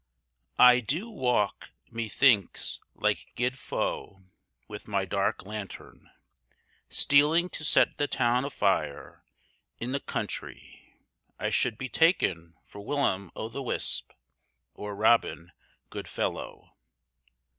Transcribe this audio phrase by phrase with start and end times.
[0.57, 4.19] I do walk Methinks like Guide Vaux,
[4.67, 6.09] with my dark lanthorn,
[6.89, 9.23] Stealing to set the town o' fire;
[9.79, 10.95] i' th' country
[11.37, 14.11] I should be taken for William o' the Wisp,
[14.73, 15.51] Or Robin
[15.91, 16.73] Goodfellow.